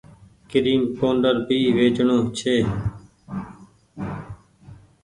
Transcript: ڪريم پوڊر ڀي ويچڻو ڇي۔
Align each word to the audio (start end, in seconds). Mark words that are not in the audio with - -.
ڪريم 0.49 0.81
پوڊر 0.97 1.35
ڀي 1.47 1.59
ويچڻو 1.77 2.17
ڇي۔ 2.37 2.55